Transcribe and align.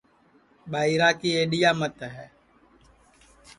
ٻائیرا 0.71 1.09
کی 1.19 1.29
ایڈِؔیا 1.35 1.71
مت 1.79 1.95
ہے 2.15 2.27